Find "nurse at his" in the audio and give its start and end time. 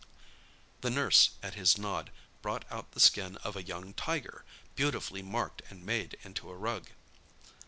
0.89-1.77